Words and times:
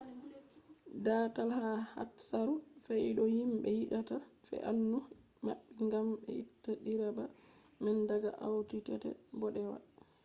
daatal 1.05 1.49
ha 1.59 1.67
hatsaru 1.93 2.53
fe’ii 2.85 3.11
do 3.17 3.23
himɓe 3.35 3.69
yidata 3.77 4.15
fe'anuu 4.47 5.03
maɓɓi 5.45 5.73
ngam 5.87 6.07
be 6.21 6.29
itta 6.41 6.71
direba 6.85 7.23
man 7.83 7.97
daga 8.09 8.29
audi 8.47 8.77
tt 8.87 9.03
bodewa 9.39 9.77